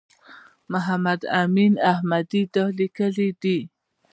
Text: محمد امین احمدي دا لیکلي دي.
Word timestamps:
محمد 0.71 1.19
امین 1.41 1.73
احمدي 1.91 2.41
دا 2.53 2.63
لیکلي 2.79 3.29
دي. 3.41 3.57